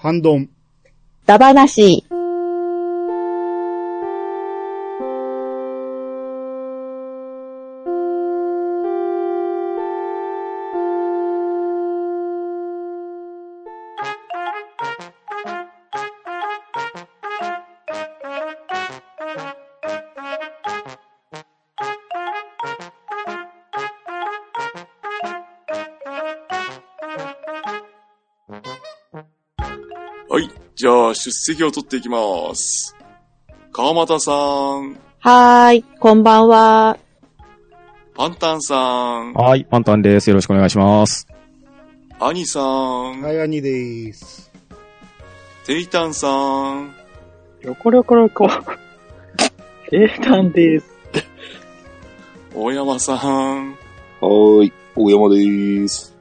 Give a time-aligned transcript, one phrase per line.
[0.00, 0.48] 反論。
[1.26, 2.04] だばなし。
[31.14, 32.96] 出席を取っていきます。
[33.72, 36.98] 川又さん、はーい、こんばんは。
[38.14, 40.30] パンタンさん、はい、パンタンです。
[40.30, 41.26] よろしくお願いします。
[42.20, 44.50] アニさん、はい、兄です。
[45.66, 46.94] テイタンさん、
[47.62, 48.48] よこよこよこ。
[49.92, 50.86] えーたんです。
[52.54, 56.16] 大山さん、はーい、大山でーす。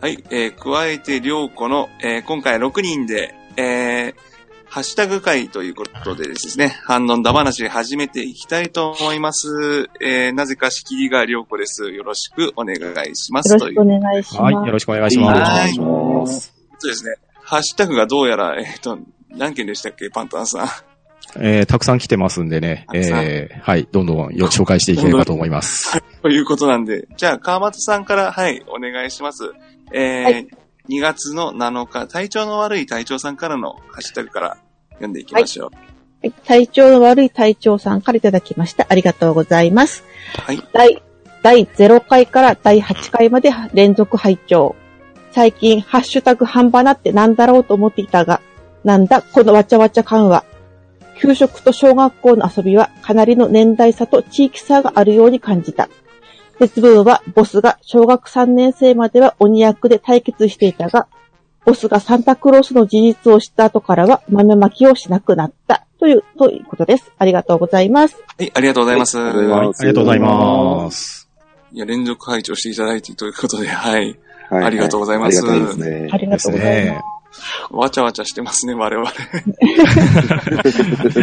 [0.00, 0.22] はい。
[0.30, 4.34] えー、加えて、りょうこの、えー、今回6人で、えー、
[4.66, 9.88] ハッシュタグ会ということでですね、反論だ話始めていきたいと思います。
[10.00, 11.90] えー、なぜか仕切りがりょうこです。
[11.92, 13.52] よろしくお願いします。
[13.52, 14.42] よろしくお願いします。
[14.42, 15.44] はい、よろしくお願いしまはいす。
[15.44, 16.54] お願いします。
[16.72, 17.14] ことですね。
[17.42, 18.98] ハッシュタグがどうやら、えっ、と、
[19.30, 20.68] 何件でしたっけ、パンタンさん。
[21.36, 26.00] えー、たくさん来てますんでね、たくさんえー、はい、どんどんよ紹介していければと思います。
[26.22, 29.52] ということなんで、じゃあ、川松さんから、はい、お願いします。
[29.92, 30.48] えーはい
[30.88, 34.56] 2月の7日、体調の悪い隊長さんからのハッシュタグから
[34.90, 35.70] 読んでいきましょう。
[35.74, 35.84] はい
[36.46, 38.86] 体調の悪い隊長さんからいただきました。
[38.88, 40.04] ありがとうございます。
[40.38, 40.62] はい。
[40.72, 41.02] 第、
[41.42, 44.74] 第0回から第8回まで連続拝聴。
[45.32, 48.40] 最近、ハッシュタグ半端なってなんだろうと思っていたが、
[48.84, 50.44] なんだ、このわちゃわちゃ感は。
[51.18, 55.88] 給食と小学校の遊びはかなりの年代差と地域差があるように感じた。
[56.58, 61.08] 節分はボスが小学3年生までは鬼役で対決していたが、
[61.64, 65.86] ボスがサンタクロースの事実を知った後からは豆まきをしなくなった。
[65.98, 67.10] という、ということです。
[67.16, 68.16] ありがとうございます。
[68.36, 69.16] はい、ありがとうございます。
[69.16, 71.30] はいはい、ありがとうございます。
[71.72, 74.16] いや、連続拝聴していただいてということで、はい。
[74.50, 76.16] はいありがとうございますありがたいですねあ。
[76.18, 76.98] りがとうございます。
[76.98, 77.02] ね。
[77.70, 79.10] わちゃわちゃしてますね、我々。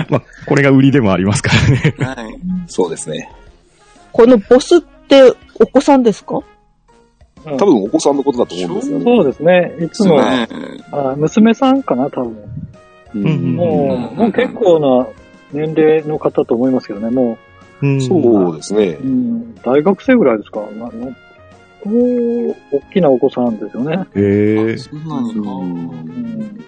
[0.10, 1.96] まあ、これが売りでもありますからね。
[2.00, 2.40] はい。
[2.68, 3.32] そうですね。
[4.12, 6.42] このボスってお子さんですか？
[7.44, 9.04] 多多分お子さんのことだと思うんですよね。
[9.04, 9.76] そうですね。
[9.86, 10.48] いつも、ね。
[10.92, 12.38] あ娘さんかな、多分。
[13.14, 15.08] うんうんもう、もう結構な
[15.52, 17.10] 年齢の方と思いますけどね。
[17.10, 17.38] も
[17.82, 19.10] うんそうですねう、う。
[19.10, 20.62] ん、大学生ぐらいですか？
[20.78, 21.14] まあの
[21.84, 24.06] お大きなお子さんですよね。
[24.14, 26.64] えー、そんなんやなうん、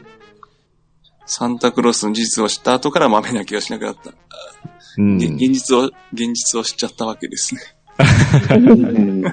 [1.27, 4.11] サンタクロースの事実を知った後から豆なきをしなくなった。
[4.97, 7.61] うんげ現実を、現実を知っちゃったわけですね。
[8.49, 9.23] う ん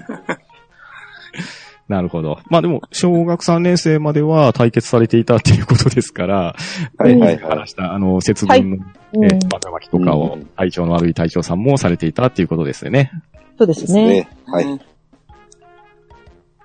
[1.89, 2.39] なるほど。
[2.49, 6.55] まあでも、小学3年生までは対決されていたっていうことですから、
[6.99, 8.77] はいはいは話した、あの、節分の、
[9.15, 13.11] うんね、バカ巻きとかをうん、体調の悪い隊長さんもされていたっていうことですよね。
[13.59, 14.09] そうですすね。
[14.09, 14.29] ね。
[14.47, 14.65] はい。
[14.65, 14.81] うん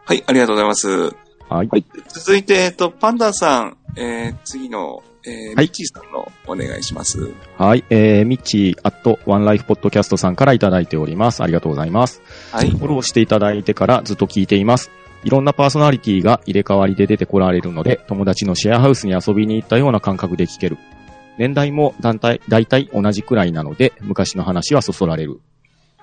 [0.07, 0.87] はい、ありがとうございます。
[1.49, 1.67] はい。
[1.67, 1.85] はい。
[2.09, 7.33] 続いて、えっと、パンダさん、えー、次の、えー、はいミッチーさんのお願いします。
[7.57, 7.83] はい。
[7.89, 11.41] えー、ミッチー、アット、ワンライフポッドキャストさんからいただいております。
[11.41, 12.21] ありがとうございます。
[12.51, 12.69] はい。
[12.69, 14.91] フォローしていただいてからずっと聞いています。
[15.23, 20.77] いろんなパーソナリティが入れ替わりで出てこられるので、友達のシェアハウスに遊びに行ったような感覚で聞ける。
[21.37, 25.41] 年代も団体、大体同じくらいなので、昔の話はそそられる。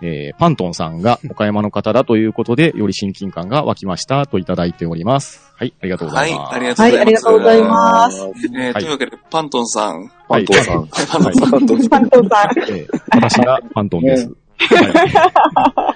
[0.00, 5.52] えー、パントンさんが岡山の方だということで、より親近感が湧きましたといただいております。
[5.56, 6.54] はい、ありがとうござはいい、ます。
[6.54, 7.24] ありがとうはい、ありございます。
[7.24, 8.18] がとうございます。
[8.18, 10.10] えーはいというわけで、パントンさん。
[10.28, 10.78] パントンさん。
[10.80, 11.50] はいパントンさん。
[11.50, 11.88] パントンさん。
[11.90, 12.58] パントンさん。
[12.58, 14.26] えー私がパントンです。
[14.26, 14.32] は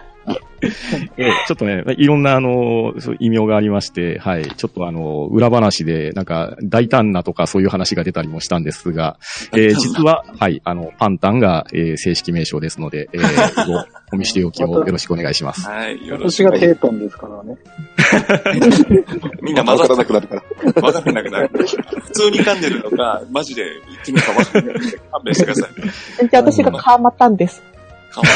[0.03, 0.06] い
[1.17, 4.45] えーちょっとね、いろんなあの、そう異名がありまして、はい。
[4.45, 9.19] ちょっとあの、裏話で、なんか、大胆なとかそういう話が出たりもしたんですが、
[9.53, 15.69] えー実は、はい、あの、パンタンが、えー正式名称ですので、えー、 ごお見知りおきをよろしくお願いします。
[15.69, 16.47] はい、よろしく。
[16.47, 17.57] 私がテートンですからね。
[19.43, 20.83] みんな混わからざってなくなるから。
[20.83, 21.51] わからなくなる。
[22.05, 26.29] 普通に噛んでるのか、マジで言ってるのかわからないので、勘弁してください。
[26.29, 27.63] じゃあ私がカーマタンです。
[28.13, 28.27] かわ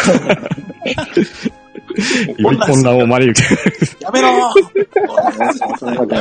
[0.87, 1.69] い
[2.38, 3.42] より混乱を招いて。
[3.42, 3.46] い
[4.00, 4.52] やめろ
[5.78, 6.14] そんな感じ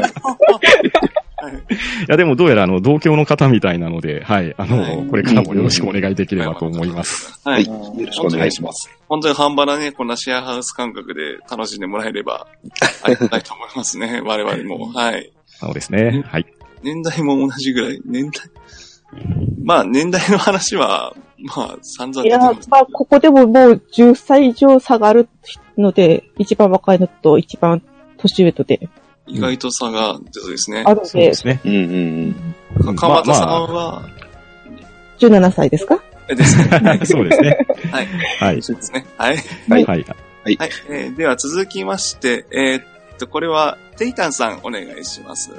[2.08, 7.40] や、でもどうやらあの、同郷の方みたいなので、はい、あの、はいこれからもよろしくお願いできればと思います。
[7.44, 7.68] ははいい。。
[7.68, 8.90] よろしくお願いします。
[9.08, 12.48] 本当に半端なね、こんなシェアハウス感覚で楽しんでもらえれば、
[13.04, 14.92] ありがたいと思いますね、 我々も。
[14.92, 15.32] はい。
[15.48, 16.24] そうですね。
[16.28, 16.46] はい。
[16.84, 18.02] 年代も同じぐらい。
[18.06, 18.50] 年代？
[19.64, 22.70] まあ、年代の話は、まあ、散々いや、出てます。
[22.70, 25.28] まあ、ここでももう10歳以上差がある
[25.78, 27.82] ので、一番若いのと一番
[28.18, 28.90] 年上とで、
[29.28, 30.84] 意外と差が出そうですね。
[30.86, 31.62] あるんで、そうですね。
[31.64, 32.36] うんうん
[32.78, 32.96] うん。
[32.96, 34.04] か川端さんは、
[35.20, 36.02] 17歳ですか？
[36.30, 36.64] えですね。
[36.80, 37.06] はい。
[37.06, 37.58] そうですね。
[37.92, 38.08] はい。
[38.40, 38.62] はい。
[38.62, 39.06] そうですね。
[39.18, 39.38] はい。
[39.70, 40.06] はいはい。
[40.46, 40.58] はい。
[40.90, 42.84] えーでは続きまして、えーっ
[43.18, 45.52] と、これは、テイタンさんお願いします。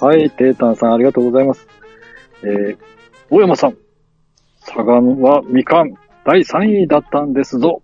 [0.00, 1.66] はい、テータンさんありがとうございます。
[2.42, 2.76] えー、
[3.30, 3.76] 大山さん。
[4.66, 7.82] 佐賀はみかん第3位だったんですぞ。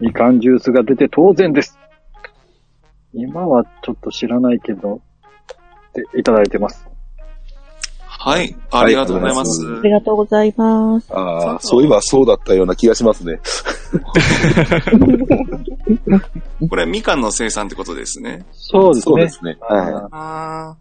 [0.00, 1.78] みかんジュースが出て当然です。
[3.12, 5.00] 今はちょっと知らないけど、っ
[5.92, 6.86] ていただいてます。
[8.24, 8.56] はい。
[8.70, 9.60] ありがとうございます。
[9.66, 11.12] ありがとうございます。
[11.12, 13.40] ああ、そういえばそうだったような気がしますね。
[16.70, 18.46] これ、みかんの生産ってことですね。
[18.52, 19.12] そうですね。
[19.12, 19.56] そうですね。
[19.60, 20.76] はああ。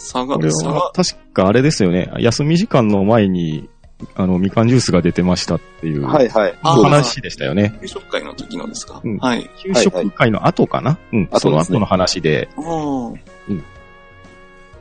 [0.00, 2.10] 佐賀、これ佐賀は、、確かあれですよね。
[2.18, 3.68] 休み時間の前に、
[4.14, 6.04] あの、みかんジュースが出てましたっていうい。
[6.04, 6.54] はいはい。
[6.62, 7.76] 話でしたよね。
[7.82, 9.48] 給食会の時のですか、うんはい。
[9.62, 11.28] 給食会の後かな、うん。
[11.30, 12.48] 後ですねその後の話で。
[12.56, 13.18] おー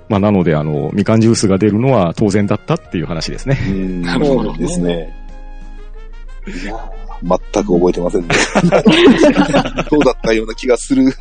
[0.08, 3.60] まあ、なので、あの、みかんジュースが出るのは当然だったっていう話ですね。
[3.68, 5.14] うんなるほどそうですね。
[6.48, 8.36] いやー全く覚えてませんね。
[9.90, 11.14] そうだったような気がする。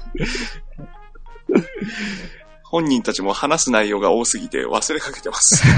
[2.70, 5.64] 本人たちも話す内容が多すぎて忘れかけてます。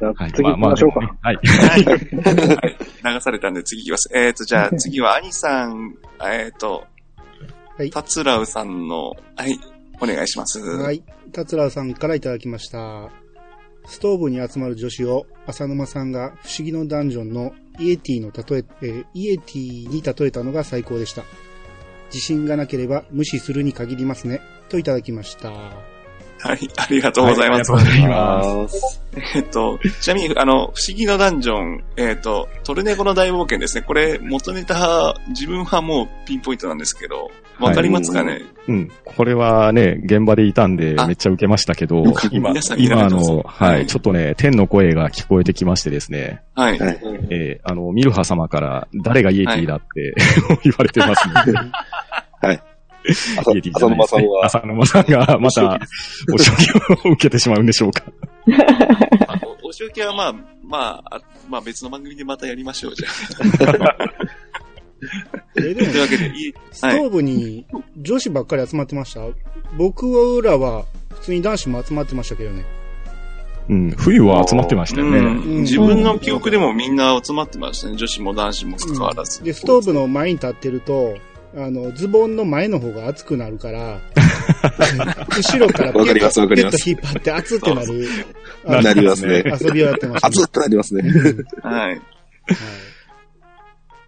[0.00, 0.32] はい。
[0.32, 1.00] 次行きましょうか。
[1.00, 1.36] まあはい。
[1.36, 3.14] はい。
[3.14, 4.10] 流されたんで次行きます。
[4.14, 6.84] えっ、と、じゃあ次は兄さん、えっ、と、
[7.76, 9.58] はいタツラウさんの、はい、
[10.00, 10.60] お願いします。
[10.60, 11.02] はい。
[11.32, 13.10] タツラーさんからいただきました。
[13.86, 21.22] ストーブに集まる女子を浅沼さんが不思議のダンジョンのイエティの例え、えーイエティに例えたのが最高でした。
[22.12, 24.40] 自信がなければ無視するに限りますね。
[24.68, 25.99] といただきました。
[26.42, 27.72] はい、ありがとうございます。
[27.72, 29.00] はありがとうございます。
[29.34, 33.82] えっと、ちなみに、あの、不思議のダンジョン、えっと、トルネコの大冒険ですね。
[33.82, 38.90] これ、元ネタ、自分はもうピンポイントなんですけど、わかりますかね、うん。
[39.04, 42.02] これはね、現場でいたんであ、めっちゃ受けましたけど、
[42.32, 46.78] 今今あの、はい、ちょっとね、天の声が聞こえてきましてですね、はい。
[46.78, 46.98] はい。
[47.28, 50.14] えーあの、ミルハ様から、誰がイエティだって、
[50.64, 51.58] 言われてますので、
[52.40, 52.69] 浅イエティじゃ
[53.06, 55.80] 浅沼さんは、浅沼さんが、また、
[56.32, 56.70] お仕置き
[57.06, 58.04] を受けてしまうんでしょうか。
[59.62, 63.08] おお仕置きはまあ、まあ、あまあ別の番組でまたやりましょう、じゃ
[65.56, 65.90] えーであ。
[65.90, 66.32] というも、わけで、
[66.72, 67.66] ストーブに
[67.96, 69.20] 女子ばっかり集まってました？
[69.76, 72.64] 僕らは普通に男子も集まってましたけどね。
[73.68, 75.18] うん、冬は集まってましたよね。
[75.18, 77.96] うん自分の記憶でもみんな集まってましたね。
[77.96, 79.42] 女子も男子も関わらず。
[79.44, 81.16] で、ストーブの前に立ってると、
[81.56, 83.98] あの、ズボンの前の方が熱くなるから、
[85.36, 89.44] 後ろからピュわかりますわかりますッと引っ張って熱ってなる、なりますね。
[89.60, 91.02] 遊びをやってました、熱ってなりますね。
[91.62, 91.90] はい。
[91.90, 92.00] はい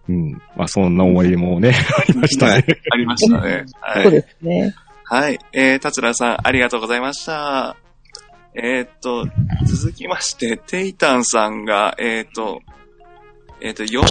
[0.09, 0.31] うん。
[0.55, 2.65] まあ、そんな思い出もね、ありましたね。
[2.91, 3.65] ありましたね。
[3.79, 4.03] はい。
[4.03, 4.75] そうですね。
[5.05, 5.39] はい。
[5.53, 7.77] えー、達郎さん、ありがとうございました。
[8.55, 9.25] えーっと、
[9.65, 12.61] 続きまして、テイタンさんが、えーっと、
[13.65, 14.01] えーっと、4、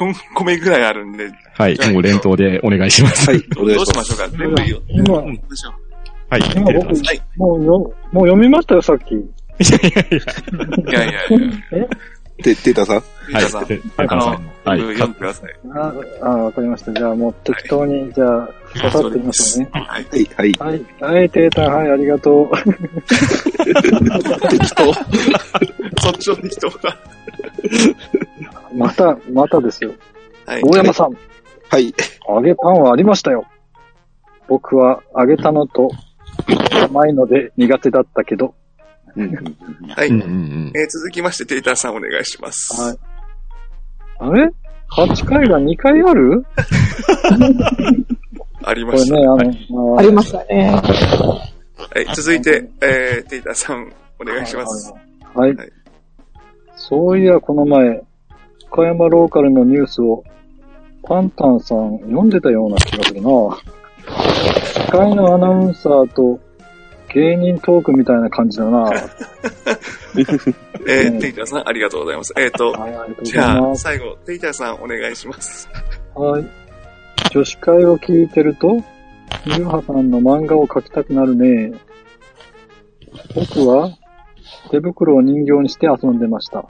[0.00, 1.78] 4個目ぐらいあるんで、はい。
[1.92, 3.30] もう連投でお願いします。
[3.30, 5.72] はい、お願いしまどうしますしょうか全部よ、今、どうしよ
[6.28, 6.40] はい。
[6.56, 6.82] 今僕は
[7.12, 7.78] い、もうよ、
[8.10, 9.14] もう読みましたよ、さっき。
[9.14, 9.28] い
[9.70, 10.18] やいやいや。
[10.76, 10.80] う。
[10.90, 11.12] いやいやい
[11.82, 11.86] や、
[12.42, 13.80] て、テータさんテイタンさん、はい。
[14.08, 14.26] あの、
[14.64, 14.80] はい。
[14.80, 15.50] 読んでください。
[15.72, 16.92] あ、あわかりました。
[16.92, 19.70] じゃあもう適当に、じゃあ、ささっと言いましょうね。
[19.72, 20.04] はい。
[20.04, 20.52] はい、はい。
[20.58, 20.84] はい。
[21.00, 22.50] はい、テータはい、ありがとう。
[24.50, 24.92] 適当。
[26.02, 26.98] そっちの人が。
[28.74, 29.92] また、またですよ。
[30.46, 30.62] はい。
[30.62, 31.16] 大山さん、
[31.70, 31.94] はい。
[32.28, 33.46] 揚げパンはありましたよ。
[34.48, 35.90] 僕は揚げたのと
[36.90, 38.54] 甘いので苦手だったけど。
[39.16, 39.32] うん
[39.96, 40.08] はい。
[40.08, 40.72] うんうんうん。
[40.74, 42.80] えー続きまして、テイタンさんお願いします。
[42.80, 42.98] はい。
[44.18, 44.50] あれ
[44.96, 46.44] ?8 回が2回ある？
[48.66, 49.14] ありました。
[49.14, 50.70] これね、あの、ありましたね。
[50.72, 52.06] はい。
[52.14, 54.92] 続いて、えー、テイタンさんお願いします。
[55.34, 55.54] はい。
[55.54, 55.72] はい
[56.86, 58.02] そういや、この前、
[58.70, 60.22] 岡山ローカルのニュースを、
[61.02, 66.38] パンタンさん読んでたような気がするな司会のアナウンサーと
[67.14, 68.98] 芸人トークみたいな感じだなはい、
[70.86, 72.34] えー、テイタンさんありがとうございます。
[72.36, 73.76] えっ、と、ありがとじゃあ。
[73.76, 75.70] 最後、テイタンさんお願いします。
[76.14, 76.44] はい。
[77.30, 78.82] 女子会を聞いてると、
[79.46, 81.72] ゆうはさんの漫画を描きたくなるね。
[83.34, 83.90] 僕は
[84.70, 86.68] 手袋を人形にして遊んでました。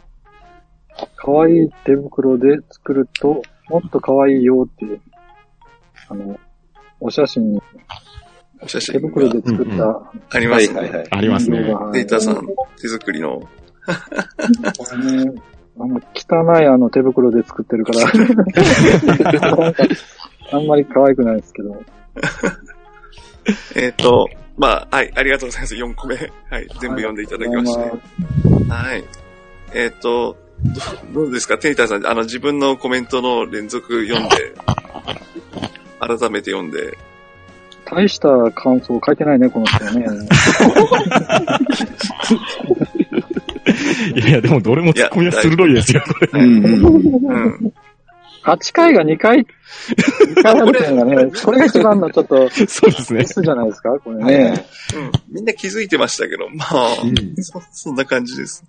[1.16, 5.00] 可愛い手袋で作るともっと可愛いよっていう、
[6.08, 6.38] あの、
[7.00, 7.62] お写真に
[8.60, 10.80] お写手真袋でが作ったありますね。
[10.80, 11.08] はいはいはい。
[11.10, 11.62] ありますね。
[11.64, 13.42] 人テイタンさんこ、手作りの。
[14.96, 15.32] れ ね
[15.76, 18.06] あの、汚いあの手袋で作ってるから。
[20.52, 21.82] あんまり可愛くないですけど。
[23.76, 25.74] えっ、と、まあ、はい、ありがとうございます。
[25.74, 26.14] 4個目。
[26.14, 27.80] はい、全部読んでいただきまして。
[28.70, 29.04] はい。
[29.74, 34.54] えっ、と、どどうですかテイターさん、あの、自分のコメントの連続読んで、
[36.00, 36.96] 改めて読んで、
[37.84, 40.06] 大した感想書いてないね、この人はね。
[44.14, 46.28] い やいや、でもどれも突っ込みは鋭いですよ、これ。
[46.32, 46.84] うんうん。
[46.86, 47.72] うん。
[48.44, 53.26] 8回が2回、2回あるっていうのがね、これが一番のちょっとそうですねミ。
[53.26, 54.24] スじゃないですか、これね。
[54.24, 55.34] ねうん。
[55.36, 58.64] みんな気づいてましたけど、まあ、うんそ、 そんな感じです。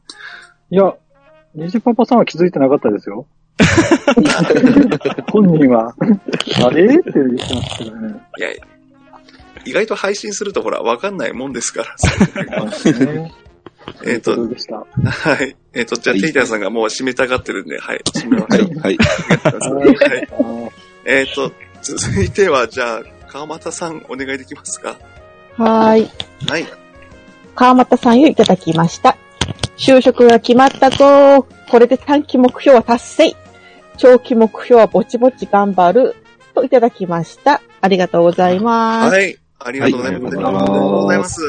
[0.72, 0.94] いや、
[1.55, 3.25] ニジパパさんは気づいてなかったですよ。
[5.31, 5.93] 本人は、
[6.65, 6.85] あれ？
[6.85, 8.15] って言ってますけどね。
[8.38, 8.50] いや、
[9.65, 12.91] 意外と配信するとほら、わかんないもんですから。
[13.15, 13.31] ね
[14.05, 14.31] えっと。
[14.31, 14.47] は
[15.41, 15.55] い。
[15.74, 18.00] えっ、と、じゃあ、はいテイターさんがもう締めたがってるんで、はい。
[18.13, 18.79] 締めましょう。
[18.79, 19.05] はい、は
[20.12, 20.27] い。
[21.05, 24.97] えっ、と、続いては、じゃあ、川又さん、お願いできますか？
[25.57, 26.09] はーい。
[26.47, 26.65] はい。
[27.53, 29.15] 川又さんよりいただきました。
[29.78, 33.36] 就職が決まったぞこれで短期目標は達成
[33.98, 36.16] 長期目標はぼちぼち頑張る
[36.54, 37.62] といただきました。
[37.82, 39.14] ありがとうございます。
[39.14, 39.38] はい。
[39.60, 40.36] ありがとうございます。
[40.36, 41.42] はいありがとうございます。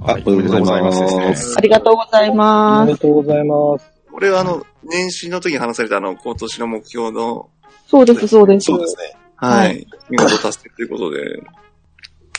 [0.00, 0.92] あ、おめでとうございま
[1.36, 1.54] す。
[1.56, 2.98] ありがとうございおめでます。
[3.00, 3.90] とうございます。
[4.10, 7.48] これは、あの、年始の時に話された、あの、今年の目標の、
[7.86, 8.66] そうです、そうです。
[8.66, 9.16] そうですね。
[9.36, 9.48] は。
[9.48, 11.42] はい見事達成ということで、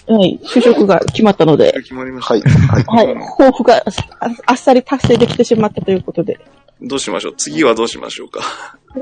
[0.08, 0.40] はい。
[0.44, 2.34] 就職が決まったので、決まりました。
[2.34, 2.44] はい、
[2.84, 3.08] はい。
[3.08, 3.16] はい。
[3.38, 3.84] 抱負があ
[4.48, 6.40] あっさり達成できてしまったということで。
[6.82, 7.36] どうしましょう？
[7.38, 8.42] 次はどうしましょうか？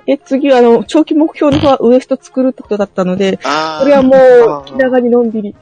[0.06, 5.56] え、次は、あの、長期目標の方はウエスト作るってことだったので、あこれはもう、気長にのんびり。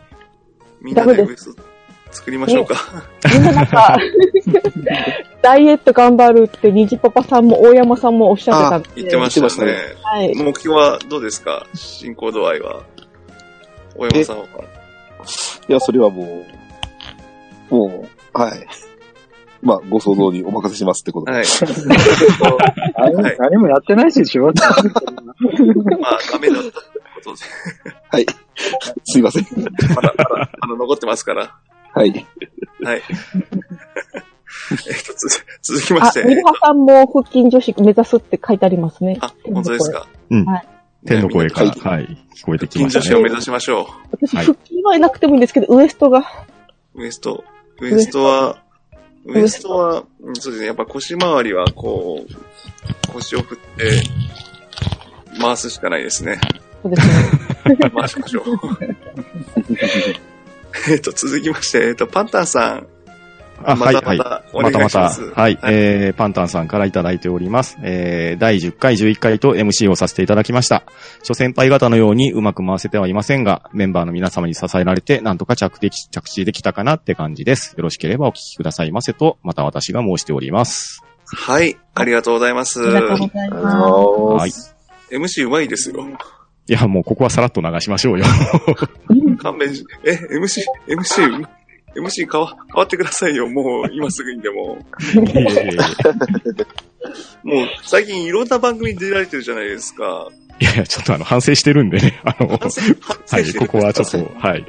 [0.82, 1.62] みんなでダメウエスト
[2.12, 2.76] 作りましょうか？
[3.32, 3.98] みんななんか、
[5.44, 8.90] ダイエット頑張るって、にじパパさんも大山さんもおっしゃってたんで。
[9.02, 9.76] 言ってましたね。
[10.02, 10.34] はい。
[10.36, 11.68] 目標はどうですか？
[11.76, 12.82] 進行度合いは？
[13.96, 14.46] 大山さんは。
[15.70, 16.46] いや、それはも
[17.72, 18.68] う、もう、はい。
[19.62, 21.38] まあ、ご想像にお任せしますってことで。
[21.38, 21.46] はい。
[22.96, 24.62] 何もはい何もやってないし、仕事。
[24.64, 24.76] まあ、
[26.32, 26.80] ダメだったって
[27.16, 27.40] ことで。
[28.10, 28.26] はい。
[29.04, 29.46] すいません。
[29.96, 31.56] まだ、まだ、あの、残ってますから。
[31.94, 32.12] はい。
[32.84, 33.02] はい。
[34.88, 36.22] えっと、つ続きまし、て。
[36.22, 39.18] あミルハさんも腹筋女子目指すって書いてありますね。
[39.22, 40.08] あ、本当ですか？
[40.30, 40.68] うんはい
[41.08, 43.06] 天の声から、ははい、聞こえてき金ましたね。
[43.06, 46.20] 女子を目指しましょ私、はい腹筋はなくてもいいんですけど、ウエストが。
[46.94, 47.02] う。
[47.02, 47.44] ウエスト。
[47.80, 48.64] ウエストは、
[49.26, 50.68] ウエストは、うんそうですね。
[50.68, 54.04] やっぱ腰回りは、こう、腰を振って、
[55.40, 56.40] 回すしかないですね。
[56.84, 57.78] そうですね。
[57.96, 58.44] 回しましょう。
[60.92, 62.88] えっと、続きまして、えっと、パンタンさん。
[63.68, 64.18] あ、はい、はい。
[64.18, 65.10] またまた。
[65.10, 67.78] はい、えー、パンタンさんからいただいております。
[67.84, 70.84] えー、第10回、11回と MC をさせていただきました。
[71.22, 77.76] 諸先輩方のようにうまく回せてはいませんが、メンバーの皆様に支えられて、なんとか着でき着地できたかなって感じです。
[77.78, 81.04] よろしければお聞きくださいませと、また私が申しております。
[81.26, 82.82] はい、ありがとうございます。
[82.82, 84.52] ありがとうございまございはい。
[85.12, 86.08] MC うまいですよ。
[86.70, 88.26] いや、もうここはさらっと流しましょうよ。
[89.42, 91.48] 勘弁し、え、MC、MC、
[92.02, 93.48] MC 変わ、変わってくださいよ。
[93.50, 94.78] もう、今すぐにでも。
[97.44, 100.30] もう、最近いろんな番組に出られてるじゃないですか。
[100.60, 102.20] えいやいや、ちょっとあの、反省してるんでね。
[102.24, 104.66] あの、反省、反はい、省してるここはちょっと、はい。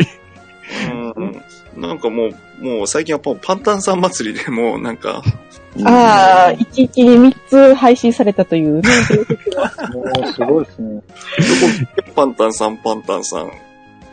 [1.16, 1.42] うん。
[1.80, 2.28] なんかも
[2.60, 5.22] う、もう最近はパパンタンさん祭りでもうなんか、
[5.78, 5.88] す。
[5.88, 8.88] ああ、1日に3つ配信されたというね。
[9.94, 11.02] もうすごいですね。
[12.14, 13.50] パンタンさん、パンタンさん。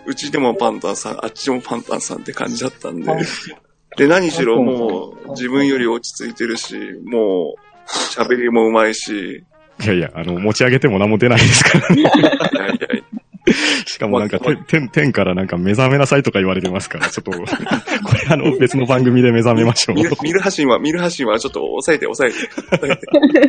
[0.06, 3.12] うちでもパンタンさん、あっちもパンタンさんって感じだったんで。
[3.98, 7.60] で、何しろもう、自分より落ち着いてるし、もう、
[8.14, 9.44] 喋りもうまいし、
[9.84, 11.96] いやいや、あの、持ち上げても何も出ないですから。
[11.96, 12.86] いやいやいや
[13.86, 17.46] しかもなんか、て天、天からなんか目覚めなさいとか言われてますから、ちょっと、これ
[18.28, 20.04] あの、別の番組で目覚めましょう見。
[20.04, 22.50] る、見る発信は、見る発信はちょっと抑えて、抑えて。
[22.78, 22.98] 抑え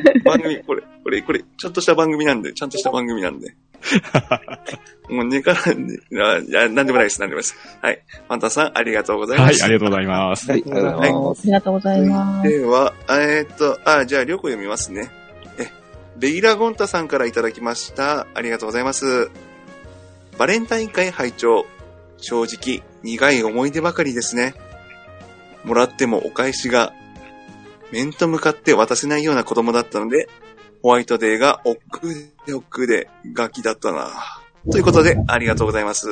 [0.03, 3.55] て番組、これ、これ、これ、ちゃんとした番組なんで、ちゃんとした番組なんで。
[5.09, 7.57] もう寝から、ね、あいや、なんでもないです、なんでもないです。
[7.81, 8.03] はい。
[8.29, 9.65] パンタンさん、ありがとうございはい、ます。
[9.65, 10.51] ありがとうございます。
[10.51, 11.41] はい、ありがとうございます。
[11.43, 12.49] ありがとうございます。
[12.49, 15.09] では、えーっと、あ、じゃあ、りょうこ読みますね。
[15.59, 15.69] え、
[16.17, 18.27] ベイラゴンタさんからいただきました。
[18.35, 19.31] ありがとうございます。
[20.39, 21.67] バレンタイン会拝聴
[22.19, 24.55] 正直、苦い思い出ばかりですね。
[25.67, 26.95] もらってもお返しが、
[27.93, 30.29] 面と向かって渡せないような子供だったので、
[30.83, 32.07] ホワイトデーが億劫
[32.47, 34.09] で億劫でガキだったな。
[34.71, 36.09] ということで、ありがとうございます。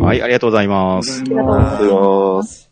[0.00, 1.20] はい、ありがとうございます。
[1.20, 2.70] ありがとうございます。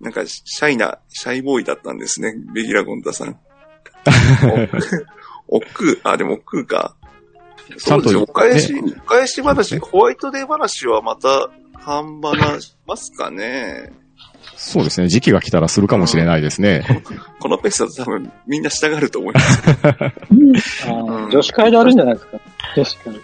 [0.00, 3.38] なんか、シャイな、シャイボーイだったんですね、ベギラゴンタさん。
[5.48, 6.96] 億劫、あ、でも億劫か。
[7.76, 8.22] そうですよ。
[8.22, 13.92] おちゃんと返し、お返し話、ホワイトデー話はまた、半ばなしますかね。
[14.56, 15.08] そうですね。
[15.08, 16.84] 時期が来たらするかもしれないですね。
[17.38, 19.62] このペースだと多分みんな従うと思います。
[21.30, 22.38] 女子会であるんじゃないですか？
[22.76, 23.14] 女子会。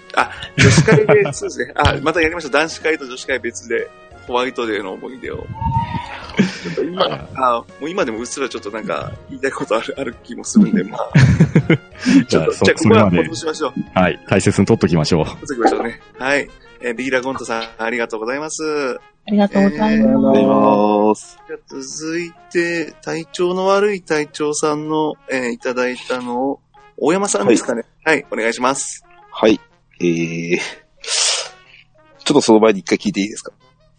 [0.56, 1.72] 女子会で、そうですね。
[1.76, 2.58] あ、またやりました。
[2.58, 3.88] 男子会と女子会別で、
[4.26, 5.36] ホワイトデーの思い出を。
[5.36, 11.10] ちょっと今、あ、もう今でもうっすらちょっとなんか言いたいことある、 ある気もするんで、まあ。
[12.26, 13.72] ちょっと、じゃあそじゃあここは戻しましょう。
[13.94, 14.18] はい。
[14.28, 15.24] 大切に取っときましょう。
[15.26, 16.00] 戻してきましょうね。
[16.18, 16.48] はい。
[16.80, 18.98] えービーラゴントさん、ありがとうございます。
[19.28, 20.08] ありがとうございえーます。
[20.08, 21.38] ありがとうございます。
[21.48, 26.60] じゃあ続いて、体調の悪い隊長さんの、えーいただいたのを、
[26.96, 27.84] 大山さんですかね。
[28.04, 29.04] はい、お願いします。
[29.30, 29.60] はい。
[30.00, 33.52] えー、ちょっとその前に一回聞いていいですか？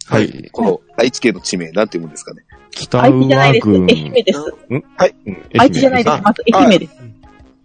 [0.06, 0.48] はい。
[0.50, 2.44] この愛知県の地名、なんて読むんですかね？
[2.70, 3.68] 北愛知じゃないです。
[3.68, 3.86] 浦郡。
[3.86, 4.54] 愛媛です。
[4.70, 4.84] うん。
[4.98, 6.14] 愛知じゃないです。
[6.14, 6.92] あまず愛媛です。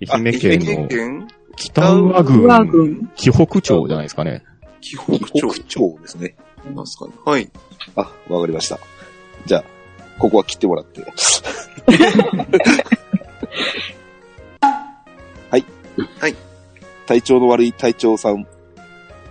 [0.09, 0.81] 愛媛県。
[0.81, 3.11] の県北浦浦郡、郡。
[3.15, 4.43] 紀北町じゃないですかね。
[4.81, 5.17] 紀北
[5.63, 6.35] 町ですね。
[6.65, 7.13] なんですかね。
[7.25, 7.51] はい。
[7.95, 8.79] あ、わかりました。
[9.45, 9.63] じゃあ、
[10.19, 11.01] ここは切ってもらって。
[15.49, 15.65] はい。
[16.19, 16.35] はい。
[17.05, 18.47] 体調の悪い隊長さん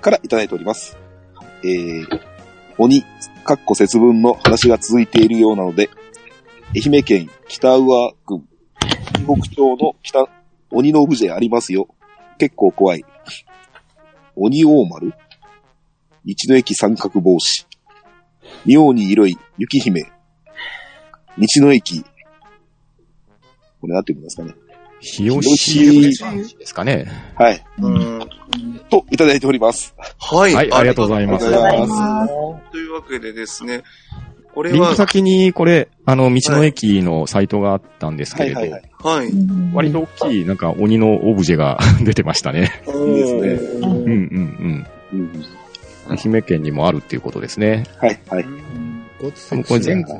[0.01, 0.99] からいただいております。
[1.65, 2.21] えー、
[2.79, 3.03] 鬼、
[3.45, 5.89] かっこ節分の話が続いているようなので、
[6.75, 8.47] 愛媛県北宇和郡、
[8.81, 10.29] 紀北町の北、
[10.71, 11.89] 鬼のオブジェありますよ。
[12.39, 13.05] 結構怖い。
[14.35, 15.13] 鬼大丸？
[16.25, 17.67] 道の駅三角帽子。
[18.65, 20.03] 妙に色い雪姫。
[20.03, 22.05] 道の駅。
[23.81, 24.55] これなんて言うんですかね。
[25.01, 26.07] 日吉
[26.57, 27.07] ですかね。
[27.37, 27.65] はい。
[27.81, 28.31] うん。
[28.89, 29.95] と、いただいております。
[30.19, 30.55] はい。
[30.55, 33.83] はいありがとうございますありがとうございうございまますというわけでですね、
[34.55, 38.37] これはリンク、先にこれ、あの、道の駅のサイトがあったんですす。
[38.37, 39.19] けれど、はいはいはい。
[39.19, 39.33] はい。
[39.73, 42.71] 割と大きい、なんか鬼のオブジェが 出てましたね。
[42.87, 45.21] おいいですねーうんうんうん。
[45.21, 45.45] うん。
[46.09, 47.85] 愛媛県にもあるっていうことですね。
[47.99, 48.47] はいはい。
[49.21, 50.13] ごつこれ全部。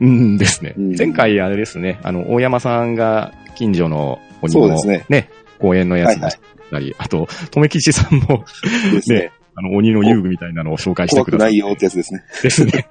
[0.00, 0.74] うんですね。
[0.76, 8.44] うん前回あれですね、あの、大山さんが近所の鬼のそうですねね、公園のやつはいはい出したり、あと、とめきちさんも
[9.08, 9.32] ねね。
[9.56, 11.58] あの、鬼の遊具みたいなのを紹介して怖くないください。
[11.58, 12.22] よってやつですね。
[12.42, 12.88] ですね。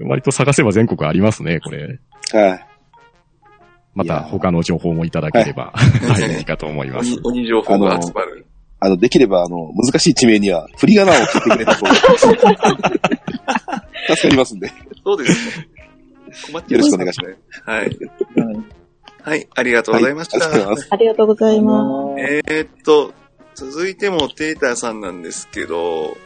[0.00, 1.98] 割と探せば全国ありますね、これ。
[2.32, 2.66] はい。
[3.94, 7.40] また他の情報もいただければ、はい、いいかと思います鬼。
[7.40, 8.46] 鬼情報が集まる。
[8.84, 11.94] あの、できれば、あの、難しい地名には、振り仮名を切ってくれた方が、
[14.08, 14.66] 助かりますんで。
[14.66, 14.72] よ
[15.04, 15.68] そうですね。
[16.50, 17.36] 困っちゃろしくお願いします。
[17.64, 17.70] ます。
[17.70, 17.80] はい。
[17.80, 18.64] はい
[19.24, 20.48] はい、ありがとうございました。
[20.48, 22.16] はありがとうございます。
[22.16, 22.52] ありがとうございます。
[22.52, 23.12] えーっと、
[23.54, 26.16] 続いてもテーターさんなんですけど、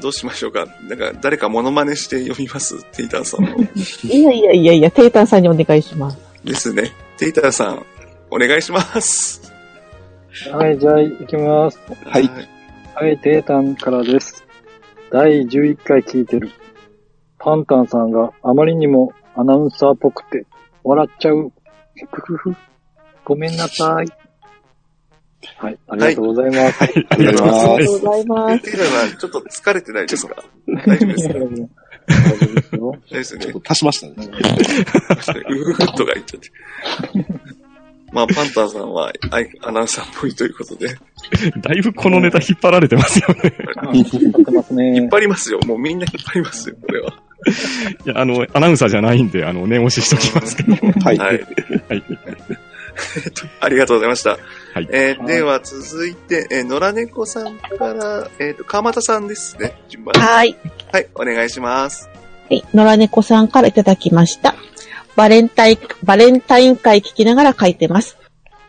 [0.00, 0.66] どうしましょうか？
[0.88, 2.84] なんか、誰かモノマネして読みます？
[2.92, 3.56] テーターさんの。
[4.04, 6.18] いやいやいやいや、テータンさんにお願いします。
[6.44, 6.92] ですね。
[7.16, 7.84] テーターさん、
[8.30, 9.39] お願いします。
[10.52, 11.78] はい、じゃあ行きます。
[12.06, 12.30] はい。
[12.94, 14.44] はい、テータンからです。
[15.10, 16.50] 第11回聞いてる。
[17.38, 20.46] パンタンさんがあまりにもアナウンサーっぽくて、
[20.84, 21.52] 笑っちゃう。
[22.12, 22.56] ふふふ。
[23.24, 24.06] ごめんなさい。
[25.56, 26.84] はい、ありがとうございます。
[27.08, 27.86] ありがとうございあります。
[27.86, 29.16] がとうございます。
[29.16, 30.36] ちょっと疲れてないですか？
[30.86, 31.34] 大丈夫ですか？
[31.34, 32.90] 大丈夫ですよ。
[32.90, 33.62] 大丈夫ですねちょっ。
[33.62, 34.14] と足しましたね。
[35.50, 36.50] うふっとが言っちゃって。
[38.12, 40.96] まあ、パンタンさんはアイアナウンサーっぽいということで、
[41.60, 43.54] だいぶこのネタ引っ張られてますよね。
[43.92, 44.96] 引っ張ってますね。
[44.96, 45.60] 引っ張りますよ。
[45.66, 47.12] もうみんな引っ張りますよ、これは。
[48.04, 50.74] いや、あの、アナウンサーじゃないんで、あの、念押ししときますけど。
[51.04, 51.18] はい。
[51.18, 51.46] はい。
[51.88, 52.04] はい。
[53.60, 54.30] ありがとうございました。
[54.30, 54.40] はい
[54.72, 59.74] はいえーでは続いて、えー、野良猫さんから、えっ、と、川又さんですね。
[59.88, 60.20] 順番に。
[60.20, 60.56] はい。
[60.92, 62.08] はい、お願いします。
[62.48, 62.64] はい。
[62.74, 64.54] 野良猫さんからいただきました。
[65.20, 68.16] バレンタイン、バレンタイン会聞きながら書いてます。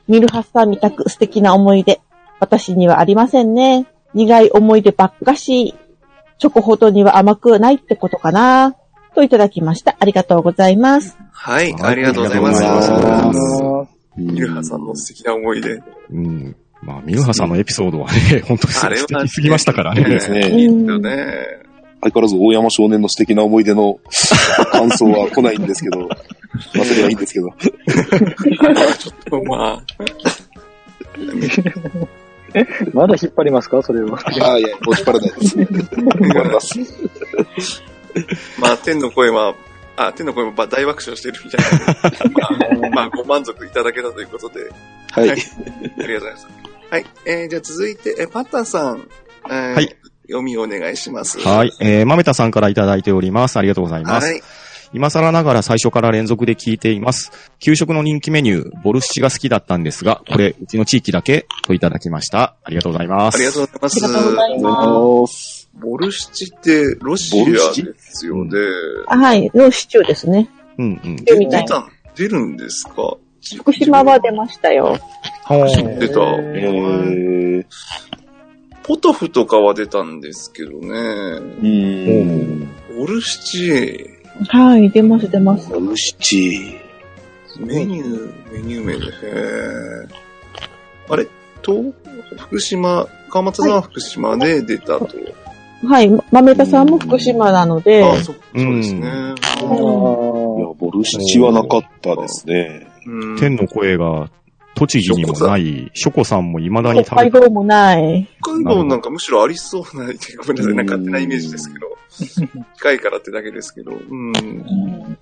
[0.09, 2.01] ミルハスさんみたく素敵な思い出。
[2.41, 3.87] 私にはありませんね。
[4.13, 5.73] 苦い思い出ばっかし。
[6.39, 8.75] チョコほどには甘くないってことかな。
[9.15, 9.95] といただきました。
[9.97, 11.17] ありがとうございます。
[11.31, 12.65] はい、はいありがとうございます。
[12.65, 13.87] ありがとうございますあ
[14.17, 15.81] ミルハさんの素敵な思い出。
[16.09, 16.55] うん。
[16.81, 20.03] まあ、ミルハさんのエピソードはね、本当に素あれは敵すぎましたからね。
[20.03, 20.49] ですね。
[20.49, 21.70] いいですよね。
[22.01, 23.99] 相変わらず大山少年の素敵な思い出の
[24.71, 26.07] 感想は来ないんですけど、ま
[26.81, 27.49] あそれはいいんですけど。
[27.59, 32.07] ちょっとまあ、ー
[32.93, 33.81] まだ引っ張りますか？
[33.81, 34.19] それは。
[34.19, 35.57] ああ、いや、もう引っ張らないです。
[35.57, 37.83] 引っ張ります。
[38.59, 39.55] まあ、天の声は、
[39.95, 42.79] あ、天の声もまあ大爆笑してるみたいな。
[42.81, 44.69] まあ、まあ、ご満足いただけたということで、
[45.11, 45.29] はい。
[45.29, 45.49] はいありが
[45.95, 46.47] とうございます。
[46.89, 47.05] はい。
[47.25, 49.07] えー、じゃあ続いて、え、パッタンさん、
[49.49, 49.95] えーはい
[50.31, 51.39] 読みをお願いします。
[51.39, 51.71] はい。
[51.79, 53.57] えー、まめたさんからいただいております。
[53.57, 54.27] ありがとうございます。
[54.27, 54.41] はい。
[54.93, 57.31] 今更ながら最初から連続で聞いています。
[57.59, 62.55] 給食の人気メニュー、ボルシチが好きだったんですが、これ、うちの地域だけといただきました。
[62.63, 63.35] ありがとうございます。
[63.35, 64.03] ありがとうございます。
[64.03, 64.59] ありがとうござい
[65.21, 65.69] ます。
[65.75, 68.51] ボルシチってロシアですよね。
[69.07, 70.49] はい、のシチューですね。
[70.77, 71.15] うんうん。
[71.15, 73.15] 出た、出るんですか？
[73.57, 74.99] 福島は出ましたよ。
[75.45, 76.19] 初めて出た。
[76.21, 77.65] えー、
[78.91, 80.89] ポトフとかは出たんですけどね。
[80.89, 82.67] うーん。
[82.97, 84.09] ボルシチ、
[84.49, 85.69] はい、出ます出ます。
[85.69, 86.75] ボルシチ。
[87.57, 89.05] メニュー、メニュー名で。
[89.05, 91.25] へーあれ？
[91.61, 91.81] と、
[92.37, 95.07] 福島、川松さんは福島で出たと。
[95.87, 99.07] はい、豆田さんも福島なので、あ、そ、そうですね。
[99.07, 99.15] いや、
[100.77, 102.87] ボルシチはなかったですね。
[103.07, 104.29] うん天の声が、
[104.75, 108.27] 栃木にもない、ショコさんも未だに北食べて海道もない。
[108.41, 111.87] 北海道なんかむしろありそうな、ごめんなさい、なんか勝手なイメージですけど。
[112.77, 113.91] 近いからってだけですけど。
[113.91, 115.17] うん。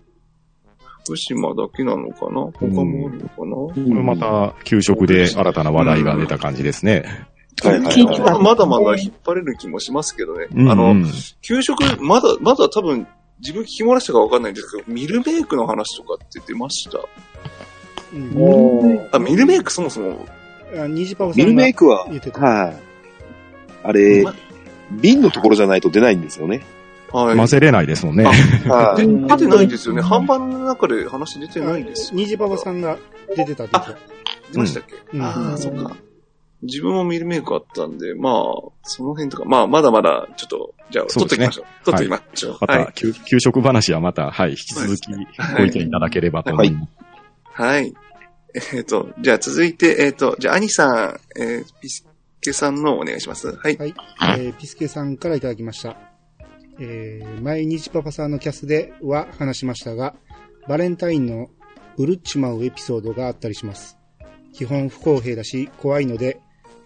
[1.06, 2.52] 福島だけなのかな？
[2.54, 7.04] 他もあるのかな、これまた、給食で新たな話題が出た感じですね。
[7.64, 10.48] はいはいはまだまだ引っ張れる気もしますけどね。
[10.56, 11.06] うんあの、うん
[11.42, 13.06] 給食、まだ、まだ多分、
[13.42, 17.00] 自分聞き漏らしたかわかんないんですけど、ミルメイクの話とかって出ました？
[18.14, 20.26] うんミルメイクそもそも、
[20.74, 22.42] あパパさミルメイクは、言ってた。
[22.42, 22.76] はい。
[23.84, 24.26] あれ、
[24.92, 26.62] 瓶のところじゃないと出ないんですよね。
[27.12, 27.38] はい。
[27.38, 28.26] 混ぜれないですもんね。
[28.26, 29.02] はい。
[29.06, 30.02] で出てないんですよね。
[30.02, 32.20] 販売の中で話出てないんですよ。
[32.20, 32.98] ニジパパさんが
[33.36, 33.94] 出てたって言って
[34.52, 35.96] 出ましたっけ、うんああ、そっか。
[36.62, 38.34] 自分もミルメイクあったんで、まあ、
[38.84, 41.86] その辺とか、まあ、まだまだ、ちょっと、じゃあ、そうですね取っておきましょう。
[41.86, 42.58] 取っておきましょう。
[42.60, 42.92] まはいた、。
[42.92, 45.12] 給給食話はまた、はい、引き続き
[45.58, 46.82] ご意見いただければと思います。
[46.82, 47.09] はい。
[48.74, 52.06] えっ、と、じゃあ続いて、えっ、と、じゃあ、兄さん、えー、ピス
[52.42, 53.56] ケさんのお願いします。
[53.56, 53.78] はい。
[53.78, 53.94] はい。
[54.38, 55.98] えー、ピスケさんからいただきました。
[56.80, 60.16] えー、前日パパさんのキャスでは話しましたが、
[60.68, 61.50] バレンタインの
[61.98, 63.98] うるっちまうエピソードがあったりします。
[64.54, 66.40] 基本不公平だし、怖いので、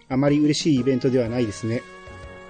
[0.08, 1.82] あまり嬉しいイベントではないですね。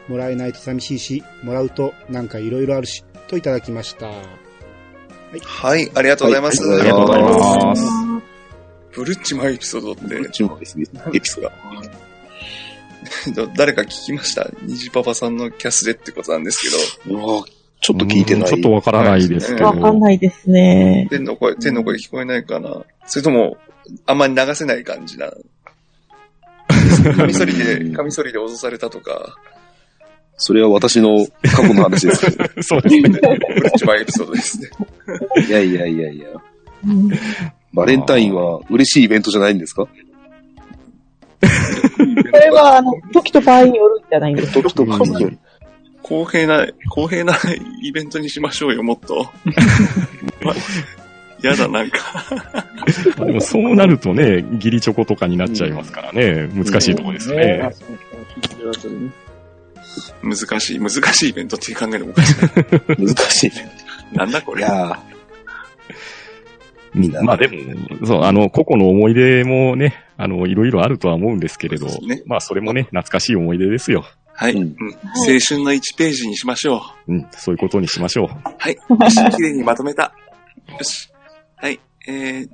[0.08, 4.10] もらえないと寂しいし、もらうとなんか色々あるし、といただきました。
[5.42, 6.62] はい、ありがとうございます。
[6.62, 8.03] はいありがとうございます。
[8.94, 10.86] ブルッチマエピソードって、注目ですね。
[11.12, 11.54] エピソードが。
[13.34, 14.48] ど誰か聞きました？
[14.62, 17.44] 虹パパさんのキャスでってことなんですけど、うわ
[17.80, 18.48] ちょっと聞いてない。
[18.48, 19.66] ちょっとわからないですけど。
[19.66, 21.06] わかんないですね。
[21.10, 23.58] 天の声、天の声聞こえないかなそれとも、
[24.06, 25.30] あんまり流せない感じな。
[27.16, 29.36] カミソリで、 カミソリで脅されたとか、
[30.38, 32.48] それは私の過去の話ですけど。
[32.62, 33.02] そうですね。
[33.02, 33.20] ブル
[33.68, 34.70] ッチマエピソードですね。
[35.46, 36.26] いやいやいやいや。
[37.74, 39.86] うんバレンタインは嬉しいイベントじゃないんですか？
[39.86, 39.90] こ
[42.38, 44.62] れは、あの、時と場合によるんじゃないんですか。
[44.62, 45.38] 時と場合による
[46.02, 47.34] 公平な、公平な
[47.82, 49.28] イベントにしましょうよ、もっと。
[50.42, 50.54] ま
[51.42, 52.24] やだ、なんか。
[53.24, 57.70] でもそうなるとね、ギリチョコとかになっちゃいますからね、難しいところですね。
[60.22, 62.34] 難しい、難しいイベントっていう考えでもおかしい。
[63.02, 64.58] 難しいイベンなんだこト。
[64.58, 64.66] いれ。
[64.66, 64.98] や
[66.94, 67.22] みんな。
[67.22, 74.04] まあでも、そう、あの、個々の思い出もね、あの、いろいろあるとは思うんですけれど、ねまあそれもね、懐かしい思い出ですよ。
[74.36, 74.76] はい、ううんん。
[74.78, 77.12] 青春の1ページにしましょう。
[77.12, 78.28] うん、そういうことにしましょう。
[78.58, 78.76] はい。
[78.88, 80.12] よし、綺麗にまとめた。
[80.68, 81.10] よし。
[81.56, 81.80] はい。
[82.08, 82.48] えー、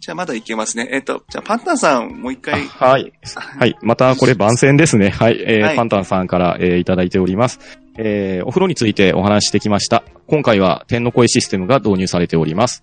[0.00, 0.88] じゃあまだいけますね。
[0.90, 2.62] えっ、と、じゃあパンタンさん、もう一回。
[2.66, 3.12] はい。
[3.58, 3.76] はい。
[3.82, 5.10] またこれ番宣ですね。
[5.10, 5.38] はい。
[5.46, 7.60] えーはいパンタンさんから、えーいただいております。
[7.98, 10.02] えーお風呂についてお話ししてきました。
[10.26, 12.82] 今回は天の声システムが導入されております。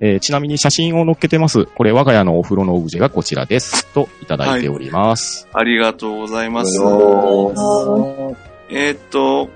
[0.00, 1.66] えーちなみに写真を載っけてます。
[1.66, 3.86] これ我が家のお風呂のオブジェがこちらです。
[3.92, 5.48] といただいております。
[5.52, 6.80] ありがとうございます。
[6.82, 8.32] あ
[8.70, 9.48] えっ、と、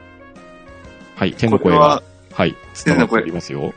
[1.17, 1.33] はい。
[1.33, 2.51] 天の声がは、、はい。
[2.51, 3.75] 伝わって天の声おりますよ。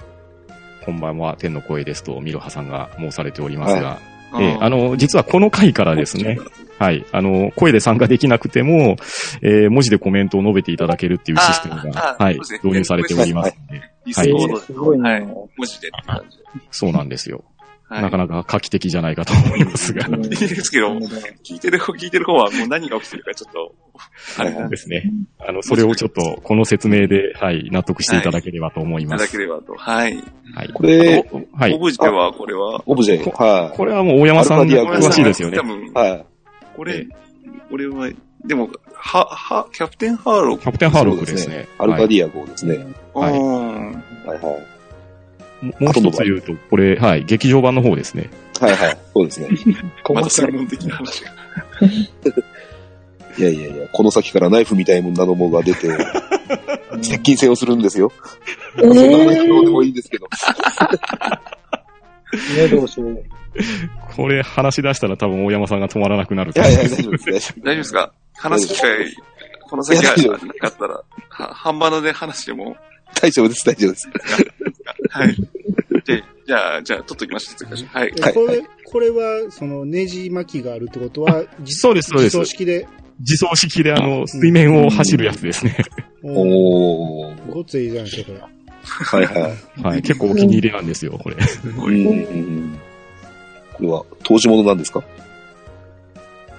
[0.86, 4.00] こんばんは、天の声ですと、ミロハさんが申されておりますが、
[4.36, 6.38] えーあの、実はこの回からですね、
[6.82, 7.06] はい。
[7.12, 8.96] あの、声で参加できなくても、
[9.44, 15.12] えー文字でコメントを述べていただけるっていうシステムあが、あはい、導入されておりますので、リスコードすごいな。
[15.12, 15.22] はい。
[15.22, 16.44] 文字でって感じで。
[16.72, 17.44] そうなんですよ。
[17.88, 18.02] はい。
[18.02, 20.88] なかなか画期的じゃないかと思いますが、いいですけど、
[21.44, 23.76] 聞いてる方、聞いてる方はもう何が起きてるかちょっと、
[24.40, 25.12] あれなんでですね。
[25.40, 29.26] あの、それをちょっと、この説明で、はい、納得していただければと思いいたます。
[29.26, 29.76] だければと。
[29.76, 30.16] はい。
[30.56, 30.70] はい。
[30.74, 31.78] これ、おはいオ。
[31.78, 33.30] ブジェは、これは、オブジェ。
[33.30, 35.64] はこれはもう大山さんアルカディア詳しいですよね多。
[35.64, 36.26] 分い。、はい。
[36.76, 37.08] これ、
[37.70, 38.10] これは、
[38.46, 41.68] でも、は、は、キャプテンハーローキャプテンハーロックですね。
[41.78, 42.86] アルカディア号ですね。
[43.14, 45.66] はいうんはいはい。
[45.66, 48.30] ももう一つ言うと、これ、はい、劇場版の方ですね。
[48.60, 48.98] はいはい。
[49.14, 49.50] そうですね。
[50.14, 51.32] また専門的な話が。
[53.38, 55.88] いやいやいや、この先からナイフみたいなものが出て、
[57.02, 58.12] 接近戦をするんですよ。
[58.78, 60.28] えそんな話ーどうでもいいんですけど。
[62.58, 63.24] ね、どうしよう。
[64.16, 68.14] これ話し出したら多分大山さんが止まらなくなるいやいや、大丈夫です、大丈夫ですか？
[68.38, 69.16] 話す機会、
[69.70, 72.76] この先いや大丈夫がなかったら、は、半端ので話しても、夫。
[73.22, 74.10] 大丈夫です、大丈夫です。
[75.10, 75.36] はい。
[76.06, 77.88] で、じゃあ、じゃあ、取っときましょう。
[77.92, 78.12] はい。
[78.20, 82.50] はいこれ、これは、その、ネジ巻きがあるってことは、自そうです、そうです自走。
[82.52, 82.88] 式で、
[83.20, 85.76] 自走式であの、水面を走るやつですね。
[86.24, 87.52] おおー。
[87.52, 88.32] ごっついいじゃないですか、
[89.12, 89.26] これ。
[89.28, 89.84] はいはい。
[89.84, 90.02] はい。
[90.02, 91.36] 結構お気に入りなんですよ、これ。
[91.66, 92.80] うん
[93.82, 93.98] うんうん。
[93.98, 95.04] これは、投資物なんですか？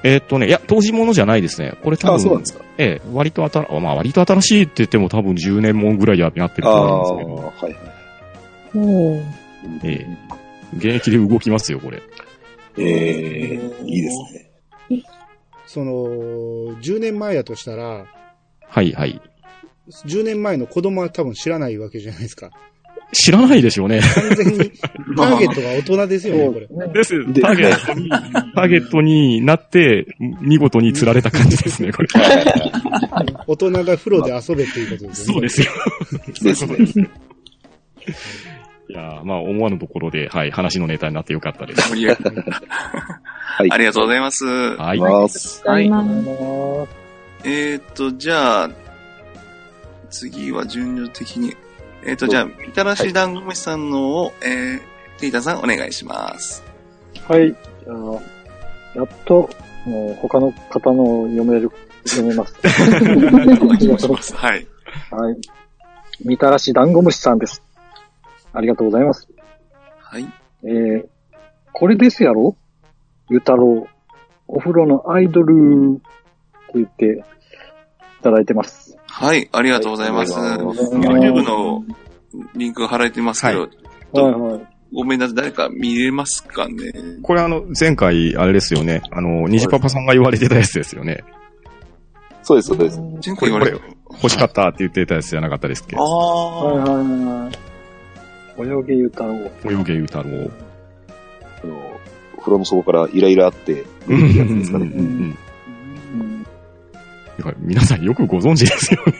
[0.04, 1.74] えーっとね、いや、当時物じゃないですね。
[1.82, 2.64] これ多分、あ、そうなんですか。
[2.78, 7.52] ええ、割と新、まあ割と新しいって言っても多分10年もんぐらいやってるとあ思うんですけど。
[7.52, 7.82] あ、はいはい。
[8.74, 9.24] うん
[9.84, 10.06] え
[10.76, 12.02] 現役で動きますよ、これ。
[12.78, 14.18] ええいいです
[14.90, 15.02] ね。
[15.66, 15.92] その、
[16.80, 18.06] 10年前やとしたら、
[18.68, 19.20] はいはい。
[20.06, 22.50] 10年前の子供は多分知らないわけじゃないですか。
[23.12, 24.00] 知らないでしょうね。
[24.00, 24.70] 完全に、
[25.16, 26.86] ターゲットが大人ですよね、これ。
[26.86, 26.92] ね。
[26.94, 27.32] です。
[27.32, 30.06] でターゲットに、ターゲットになって、
[30.40, 32.08] 見事に釣られた感じですね、これ。
[33.46, 35.34] 大人が風呂で遊べっていうことですよね。
[35.34, 35.68] そうですよ。
[36.42, 37.08] ですね。
[38.88, 41.88] いやーまあ思わぬところで、はい、話のネタになってよかったです。
[41.88, 43.70] 盛り上がるはい。
[43.70, 44.44] ありがとうございます。
[44.44, 44.98] はい。
[44.98, 46.04] はいまあ
[47.44, 48.70] えーっと、じゃあ、
[50.10, 51.54] 次は順序的に。
[52.04, 56.64] えーっと、じゃあ、みたらし団子虫さんのを、えー、テイタさんお願いします。
[57.28, 57.54] はい。
[57.86, 59.48] あ、やっと、
[59.86, 61.70] もう他の方のを読める、
[62.04, 62.56] 読めます。
[63.62, 64.34] お願いします。
[64.34, 64.66] はい。
[65.10, 65.36] はい。
[66.24, 67.62] みたらし団子虫さんです。
[68.52, 69.28] ありがとうございます。
[69.98, 70.26] はい。
[70.64, 71.06] えー、
[71.72, 72.56] これですやろ？
[73.30, 73.90] ゆたろう。
[74.48, 75.54] お風呂のアイドル
[75.94, 76.02] って
[76.74, 77.24] 言って
[78.20, 78.81] いただいてます。
[79.14, 80.32] はい、ありがとうございます。
[80.32, 81.84] YouTube の
[82.56, 83.68] リンク貼られてますけど、
[84.14, 84.66] とはいはい。
[84.94, 86.74] ごめんなさい、誰か見れますかね？
[87.22, 89.02] これあの、前回、あれですよね。
[89.10, 91.24] あの、虹パパさんが言われてたやつですよね。
[92.42, 92.98] そうです、そうです。
[92.98, 93.80] 前回言われこ
[94.14, 95.96] 欲しかったって言ってたやつじゃなかったですっけ？
[95.96, 97.04] あはいあ、はい
[98.64, 98.82] はい。
[98.82, 99.52] 泳げゆたろう。
[99.64, 100.52] 泳げゆたろう。
[101.62, 102.00] あの、
[102.38, 104.86] 風呂の底からイライラあって、出てやつですかね。
[104.86, 105.36] うんうんうん
[106.12, 106.41] うん
[107.58, 109.12] 皆さんよくご存知ですよね。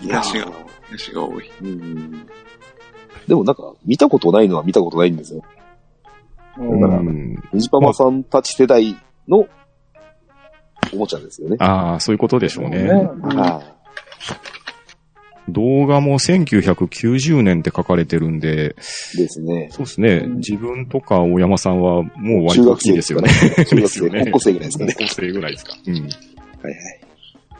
[0.00, 0.52] いや話がー
[0.90, 1.50] 話が多い。
[1.60, 2.26] うん
[3.26, 5.42] でもなんか、見たことないのは見たことないんですよ。
[6.56, 8.96] うんだからうんニジパマさんたち世代
[9.28, 9.46] の
[10.92, 11.56] おもちゃですよね。
[11.60, 12.88] ああ、そういうことでしょうね。
[12.90, 13.62] は
[15.48, 18.76] 動画も1990年って書かれてるんで、
[19.14, 19.18] い。
[19.18, 19.68] ですね。
[19.70, 20.08] そうですね。
[20.24, 23.64] うん自分とか大山さんはもう割中と大学生ですすかきいでよねね。
[23.66, 24.92] 中学生、ですよね高校生ぐらいですかね。
[24.92, 25.76] 高校生ぐらいですか。
[25.86, 25.94] うん。
[25.94, 27.00] はいはい。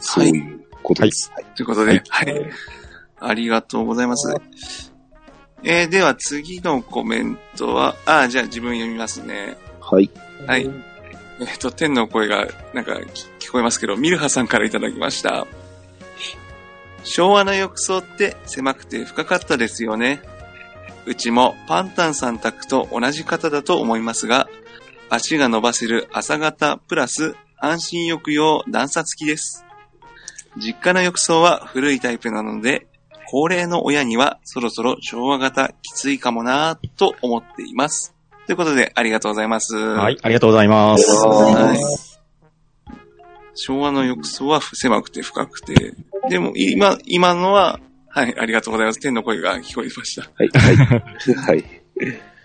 [0.00, 1.32] そういうことです。
[1.34, 1.44] はい。
[1.56, 2.34] ということで、はい。
[3.20, 4.92] ありがとうございます。
[5.64, 9.56] えー、では次のコメントは、あーじゃあ自分読みますね。
[9.80, 10.08] はい。
[10.46, 10.70] はい。
[11.40, 15.46] えっ、と、天の声が、なんか聞聞こえますけど、ミルハさんからいただきました。
[17.04, 20.20] 昭和の浴槽って狭くて深かったですよね。
[21.06, 24.48] うちもパンタンさん宅と同じ方だと思いますが、
[25.08, 29.64] 足が伸ばせる朝型プラス安心浴用段差付きです。
[30.56, 32.86] 実家の浴槽は古いタイプなので、
[33.30, 38.14] 高齢の親にはそろそろ昭和型きついかもなぁと思っています。
[38.46, 39.76] ということで、ありがとうございます。
[39.76, 41.10] はい、ありがとうございます。
[41.10, 42.17] はい
[43.60, 45.94] 昭和の浴槽は狭くて深くて。
[46.28, 49.00] でも、今、今のは、はい、ありがとうございます。
[49.00, 50.30] 天の声が聞こえました。
[50.34, 50.48] はい。
[50.48, 50.76] はい。
[51.34, 51.64] はい。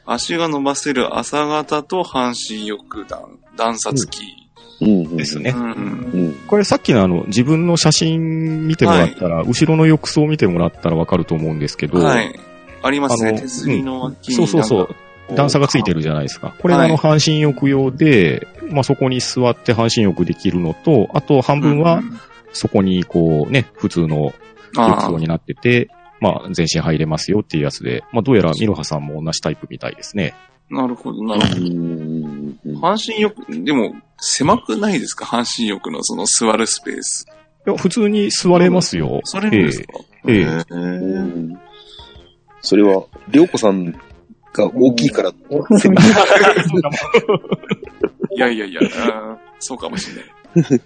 [0.05, 4.43] 足が伸ばせる朝型と半身浴段、段差付き。
[4.81, 5.55] ですね。
[6.47, 12.37] これさっきのあの、自分の写真見てもらったら、後ろの浴槽見てもらったらわかると思うんですけど、はい。
[12.81, 13.39] ありますね。
[13.39, 14.95] 手すりの脇にそうそうそう。
[15.35, 15.97] 段差がついてる。
[15.97, 16.55] るじゃないですか。
[16.59, 22.01] これがはいあの、半身浴用で、まあ、そこに座って半身浴できるのと、あと半分は、
[22.51, 24.33] そこにこうね、普通の浴
[24.75, 30.33] あ槽になってて、まあ、全身入れますよっていうやつで、まあ、どうやらミロハさんも同じタイプみたいですね。
[30.71, 32.79] あ、なるほど、なるほど。
[32.79, 35.25] 半身浴、でも、狭くないですか？
[35.25, 37.25] 半身浴のその座るスペース。
[37.67, 39.19] いや、普通に座れますよ。
[39.25, 39.99] それですか？
[40.27, 40.63] ええ
[42.61, 43.93] それは、りょうこさん
[44.53, 45.31] が大きいから、
[45.79, 46.05] 狭い
[48.35, 50.09] いやいやいや、あーそうかもし
[50.55, 50.81] れない。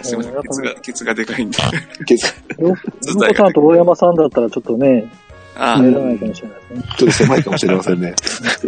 [0.02, 1.58] すいません、ケツが、ケツがでかいんで。
[2.06, 2.16] け
[2.58, 5.08] どよずこさんと大山さんだったらちょっとね、
[5.56, 6.82] あ入らないかもしれないですね。
[6.98, 8.14] ちょっと狭いかもしれませんね。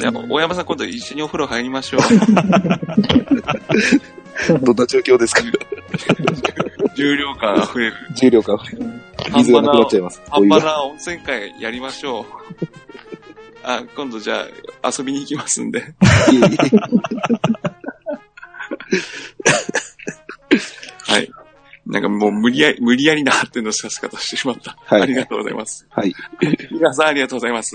[0.02, 2.00] あ、や大山さん今度一緒にお風呂入りましょう。
[4.62, 5.42] どんな状況ですか？
[6.94, 7.94] 重量感溢れる。
[8.14, 8.58] 重量感。
[9.34, 10.22] 水がなくなっちゃいます。
[10.30, 10.48] 半。
[10.48, 12.24] 端な温泉会やりましょう。
[13.68, 14.46] あ、今度じゃ
[14.82, 15.82] あ遊びに行きますんで。
[21.08, 21.28] はい。
[21.84, 24.76] なんかもう無理やり、無理やりな発展の仕方してしまった。
[24.84, 25.84] はいありがとうございます。
[25.90, 26.14] はい。
[26.70, 27.74] 皆さんありがとうございます。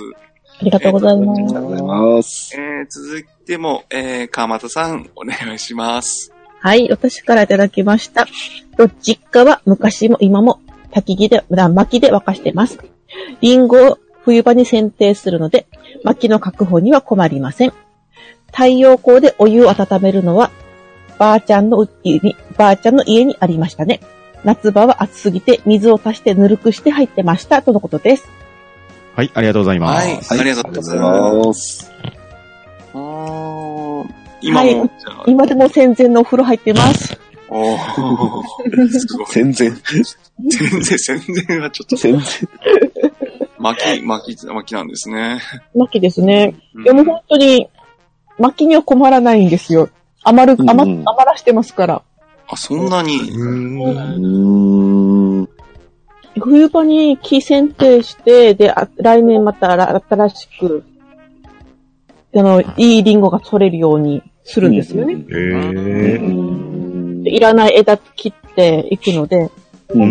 [0.61, 2.55] ありがとうございまありがとうございます。
[2.55, 6.31] えー、続いても、えー、川又さん、お願いします。
[6.61, 8.27] はい、私からいただきました。
[8.77, 12.79] と実家は昔も今も焚き木で、薪で沸かしてます。
[13.41, 15.67] リンゴを冬場に剪定するので、
[16.03, 17.73] 薪の確保には困りません。
[18.47, 20.51] 太陽光でお湯を温めるのは、
[21.17, 23.99] ばあちゃんの家に、ばあちゃんの家にありましたね。
[24.43, 27.61] 夏場は暑すぎて水を足してぬるくして入ってました。
[27.61, 28.29] とのことです。
[29.15, 30.07] はい、ありがとうございます。
[30.07, 31.91] はいはいありがとうございまます。
[32.93, 34.05] あー
[34.41, 34.91] 今も、はい
[35.27, 37.19] 今でも戦前のお風呂入ってます。
[37.49, 39.25] おーすごい。
[39.29, 40.03] 全然、全
[40.81, 42.23] 然、全然はちょっと、全然。
[43.61, 45.39] 巻き、巻き、巻きなんですね。
[45.75, 46.55] 薪ですね。
[46.73, 47.69] うんでも本当に、
[48.39, 49.89] 薪には困らないんですよ。
[50.23, 52.01] 余る、うん余余らしてますから。
[52.47, 53.17] あ、そんなに？
[53.17, 55.49] うーん。
[56.39, 60.83] 冬場に木剪定して、で、あ来年またあ新しく、
[62.35, 65.23] あの、いいリンゴが取れるようにするんですよね。
[65.29, 67.23] えー。
[67.23, 69.51] でいらない枝切っていくので、
[69.93, 70.01] うん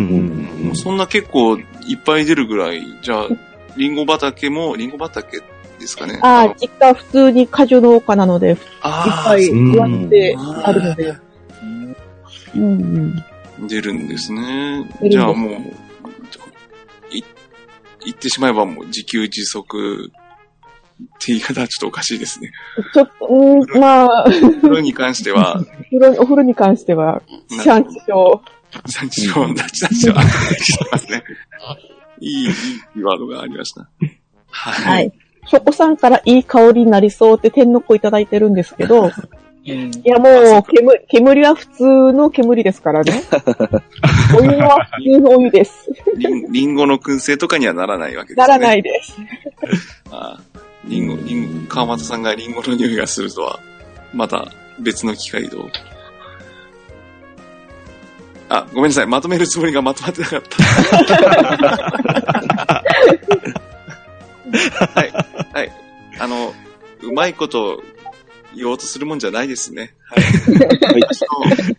[0.69, 1.63] うんそんな結構い
[1.95, 3.29] っぱい出るぐらい、じゃあ、
[3.77, 5.41] リンゴ畑も、リンゴ畑
[5.79, 6.21] ですかね。
[6.23, 11.15] ああの、実家は普通に果樹農家なので、いっあぱいうん植わってあるので。
[12.55, 13.25] うんうん。
[13.63, 14.87] ー出るんですね。
[15.11, 15.53] じゃあもう、
[17.11, 17.23] い、
[18.05, 22.51] 言ってしまえばもう自給自足って言い方はちょっとおかしいですね。
[22.95, 24.25] ちょっと、うん、まあ、
[24.63, 28.01] これに関しては、風呂お風呂に関しては、地産地
[28.71, 28.83] 消。
[28.87, 31.23] 産地消、産地消、あ、してますね。
[32.21, 32.53] いい、いい
[32.95, 33.89] キーワードがありました。
[34.51, 34.73] は。
[34.73, 35.13] はいい。
[35.47, 39.11] ショコさんからいい香りになりそうって天の子いただいてるんですけど、
[39.65, 43.23] いやもう、煙、煙は普通の煙ですからね。
[44.39, 45.91] お湯は普通のお湯です。
[46.17, 48.47] リンリンゴの燻製とかにはならないわけですね。。
[48.47, 49.17] ならないいです。
[50.11, 50.41] あ
[50.87, 53.61] リンゴ、リンゴ、川又さんがリンゴの匂いがするとは、
[54.15, 55.69] また別の機会と。
[58.51, 59.07] あ、ごめんなさい。
[59.07, 60.57] まとめるつもりがまとまってなかった。
[65.01, 65.13] はい。
[65.53, 65.73] はい。
[66.19, 66.53] あの、
[67.03, 67.81] うまいこと
[68.57, 69.95] 言おうとするもんじゃないですね。
[70.03, 70.25] はい。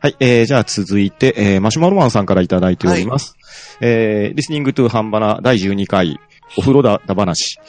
[0.00, 3.36] はい、えー、じゃあ続いて、えー、マシュマロマンさんからいただいております。
[3.80, 6.18] えー、リスニングトゥハンバナ第12回、
[6.56, 7.60] お風呂だ、だ話。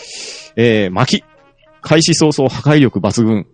[0.56, 1.24] えー、薪。
[1.82, 3.48] 開始早々破壊力抜群。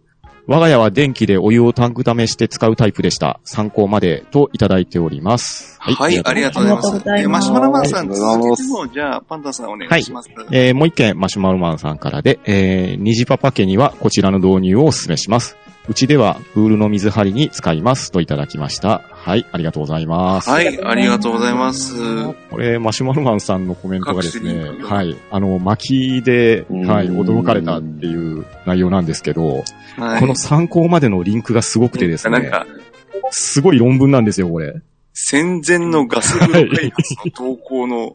[0.48, 3.40] 我が家は電気でお湯をタンク溜めして使うタイプでした。
[3.44, 5.78] 参考までといただいております。
[5.80, 6.60] はい、ありがとうございます。
[6.60, 10.30] ありがとうございますえマシュマロマンさん、続けても、じゃあ、パンダさんお願いします。
[10.52, 15.58] えーもう一件、マシュマロマンさんからで、えー、虹パパ家にはこちらの導入をお勧めします。
[15.88, 19.02] うちではプールの水張りに使いますといただきました。
[19.12, 20.50] はい、ありがとうございます。
[20.50, 21.94] はい、ありがとうございます。
[22.50, 29.64] これ、マシュマロマンさんのコメントがですねはい、あの、巻きで、うんはい、驚かれたっていう内容なんですけど、
[29.98, 30.20] はい。
[30.20, 32.66] この参考までのリンクがすごくてですね、なんか、
[33.30, 34.82] すごい論文なんですよ、これ。
[35.14, 38.14] 戦前のガス風呂開発の投稿の、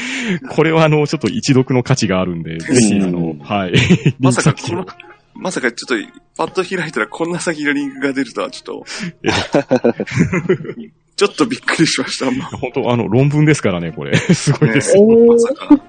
[0.50, 3.74] これはあの、ちょっと一読の価値があるんで、ぜひ、あの、はい。
[4.18, 4.86] まさかこの、
[5.34, 8.84] まさかちょっと、パッと開いたらこんな先のリンクが出るとはちょっと、
[11.16, 12.30] ちょっとびっくりしました。
[12.30, 14.16] も本当あの、論文ですからね、これ。
[14.16, 14.96] すごいです。
[14.96, 15.80] えーうまさか。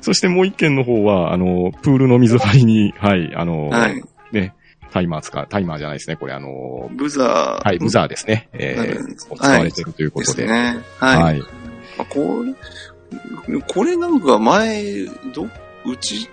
[0.00, 4.02] そしてもう一件の方は、あの、プールの水張りに、はい、あの、はい。
[4.32, 4.54] ね、
[4.90, 7.66] タイマー使う、タイマーじゃないですね、これあの、ブザー。
[7.66, 8.48] はい、ブザーですね。
[8.52, 10.42] えうんー、使われてるというこでとで。
[10.42, 10.78] すね。
[10.98, 11.22] はい。
[11.22, 11.42] はい。
[11.98, 12.42] あこ
[13.48, 15.48] れ、これなんか前、ど、
[15.84, 16.28] うち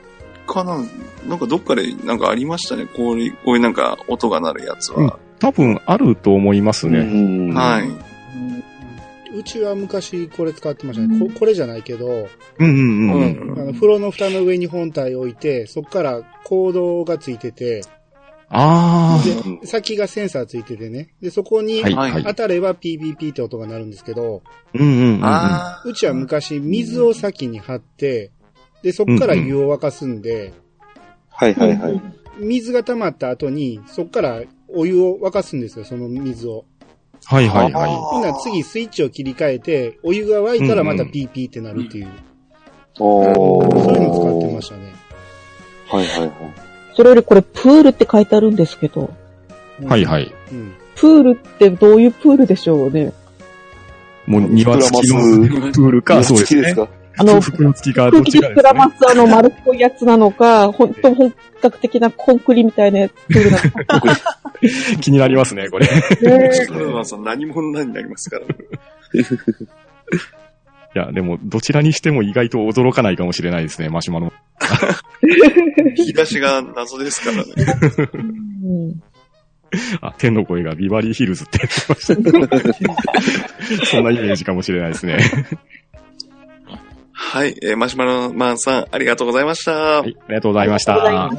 [0.50, 0.84] かな
[1.28, 2.86] なんかどっかでなんかありましたね。
[2.86, 5.20] こういう、こういうなんか音が鳴るやつは。
[5.40, 7.00] 多分あると思いますね。
[7.00, 7.90] うんはい。
[9.32, 11.20] うちは昔これ使ってましたね。
[11.20, 13.52] ここれじゃないけど、うんうんうん。
[13.52, 17.84] うんあの風呂の蓋の上に本体置いて、そこからコードがついてて、
[18.52, 19.22] あ
[19.62, 21.10] で、先がセンサーついててね。
[21.22, 21.84] で、そこに。
[21.84, 24.42] 当たれば PPP って音が鳴るんですけど、
[24.74, 25.20] うんうんうんうん。
[25.24, 28.32] あうちは昔水を先に張って、
[28.84, 30.54] で、そこから湯を沸かすんで、
[31.30, 32.02] はいはいはい。
[32.40, 36.66] 水が溜まった後に、そこからお湯を沸かすんですよ、その水を。
[37.26, 42.08] はいはいはほんなら次スイッチを切り替えて、お湯が沸いたらまたうんうん PP ってなるっていう、
[43.00, 43.84] おー。
[43.84, 44.94] そういうの使ってましたね。
[45.90, 46.32] はいはいはい。
[46.96, 49.10] それよりこれプールって書いてあるんですけど、
[49.86, 50.32] はいはい。
[50.52, 50.74] うん。
[50.96, 53.14] プールってどういうプールでしょうね。
[54.26, 56.62] もう庭付きのプールか、そうですね。
[56.62, 58.80] 好きですかあの、袋付きか、ど空っちかです気で膨らね。
[58.80, 64.02] ますあの丸っこいやつなのか、本当本格的なコンクリみたいなプールなのか。
[65.02, 65.86] 気になりますね、これ。
[65.86, 66.02] いね
[67.24, 68.46] 何者になりますから。
[71.00, 74.34] や、でも、どちらにしても意外と驚かないかもしれないですね、マシュマロ。
[75.98, 77.54] 引き出しが謎ですからね。
[78.64, 79.02] うん
[80.02, 82.08] あ、天の声がビバリーヒルズって言ってまし
[83.78, 83.86] た。
[83.86, 85.20] そんなイメージかもしれないですね。
[87.22, 89.72] はい、えーマシュマロマンさん、ありがとうございました。
[89.74, 90.98] はい、ありがとうございました。
[90.98, 91.30] は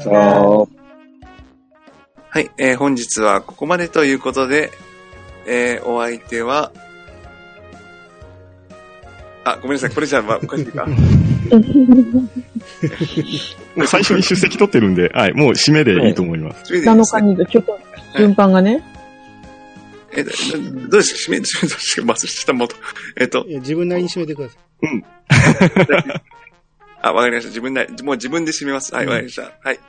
[2.39, 4.71] い、えー本日はここまでということで、
[5.47, 6.71] えーお相手は、
[9.43, 10.85] あ、ごめんなさい、これじゃあ、まあ、おかしいか。
[10.85, 10.95] も
[13.83, 16.73] う最初に出席取ってるんで、はい、もう締めでいいと思います。
[16.73, 17.79] 7日に、ちょっと
[18.17, 18.81] 順番がね。
[20.13, 20.29] え、ど
[20.89, 21.35] どうですか？
[21.35, 22.75] 締め、締めとして、まず下元。
[23.19, 24.59] えっと、いや自分なりに締めてください。
[27.01, 27.49] あ、わかりました。
[27.49, 28.93] 自分で、もう自分で締めます。
[28.93, 29.51] はい、わかりました。
[29.61, 29.79] はい。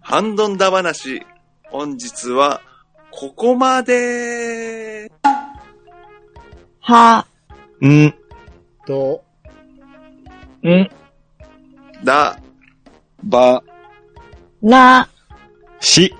[0.00, 1.24] ハンドンダ話、
[1.70, 2.60] 本日は、
[3.12, 5.10] ここまで
[6.80, 7.26] は、
[7.80, 8.14] うん、
[8.86, 9.24] と、
[10.62, 10.90] うん。
[12.04, 12.38] だ、
[13.22, 13.62] ば、
[14.60, 15.08] な、
[15.80, 16.14] し、